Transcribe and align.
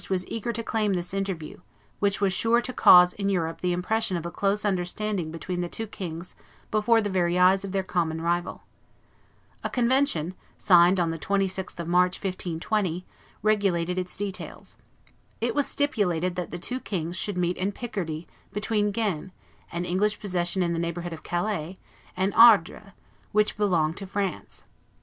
was 0.09 0.25
eager 0.27 0.51
to 0.51 0.63
claim 0.63 0.93
this 0.93 1.13
interview, 1.13 1.59
which 1.99 2.19
was 2.19 2.33
sure 2.33 2.59
to 2.59 2.73
cause 2.73 3.13
in 3.13 3.29
Europe 3.29 3.61
the 3.61 3.71
impression 3.71 4.17
of 4.17 4.25
a 4.25 4.31
close 4.31 4.65
understanding 4.65 5.29
between 5.29 5.61
the 5.61 5.69
two 5.69 5.85
kings 5.85 6.33
before 6.71 7.01
the 7.01 7.07
very 7.11 7.37
eyes 7.37 7.63
of 7.63 7.71
their 7.71 7.83
common 7.83 8.19
rival. 8.19 8.63
A 9.63 9.69
convention, 9.69 10.33
signed 10.57 10.99
on 10.99 11.11
the 11.11 11.19
26th 11.19 11.79
of 11.79 11.87
March, 11.87 12.15
1520, 12.17 13.05
regulated 13.43 13.99
its 13.99 14.17
details. 14.17 14.75
It 15.39 15.53
was 15.53 15.67
stipulated 15.67 16.35
that 16.35 16.49
the 16.49 16.57
two 16.57 16.79
kings 16.79 17.15
should 17.15 17.37
meet 17.37 17.57
in 17.57 17.71
Picardy 17.71 18.25
between 18.51 18.91
Guines, 18.91 19.29
an 19.71 19.85
English 19.85 20.19
possession 20.19 20.63
in 20.63 20.73
the 20.73 20.79
neighborhood 20.79 21.13
of 21.13 21.21
Calais, 21.21 21.77
and 22.17 22.33
Ardres, 22.33 22.93
which 23.33 23.55
belonged 23.55 23.97
to 23.97 24.07
France. 24.07 24.63